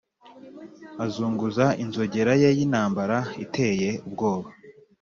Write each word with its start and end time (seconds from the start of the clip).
azunguza 1.05 1.65
inzogera 1.83 2.33
ye 2.41 2.49
y'intambara 2.57 3.17
iteye 3.45 3.89
ubwoba, 4.07 4.49